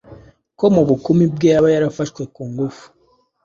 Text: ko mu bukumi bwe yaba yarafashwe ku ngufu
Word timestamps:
ko 0.57 0.65
mu 0.75 0.81
bukumi 0.89 1.25
bwe 1.33 1.47
yaba 1.53 1.67
yarafashwe 1.75 2.21
ku 2.33 2.41
ngufu 2.51 2.85